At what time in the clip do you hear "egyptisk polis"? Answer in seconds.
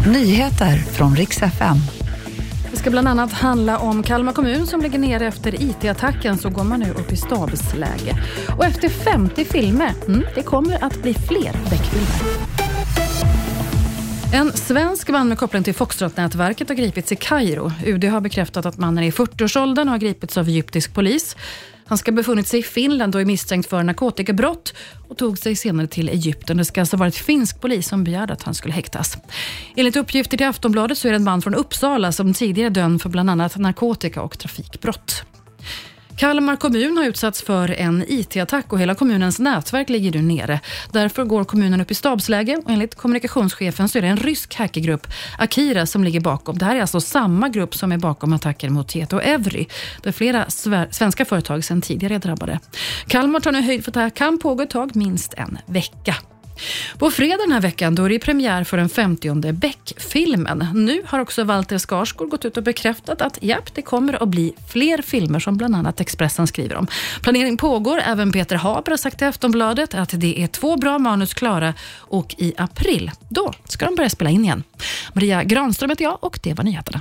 20.48-21.36